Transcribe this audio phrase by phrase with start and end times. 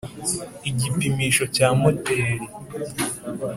[0.69, 2.45] igipimisho cya moteri